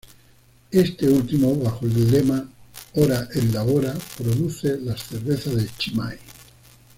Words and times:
Este 0.71 1.07
último, 1.07 1.55
bajo 1.57 1.85
el 1.85 2.09
lema 2.11 2.49
"Ora 2.95 3.29
et 3.35 3.53
Labora", 3.53 3.93
produce 4.17 4.79
las 4.79 5.03
cervezas 5.03 5.53
de 5.55 5.69
Chimay. 5.77 6.17